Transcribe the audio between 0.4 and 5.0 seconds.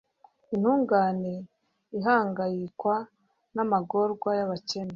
intungane ihangayikwa n'amagorwa y'abakene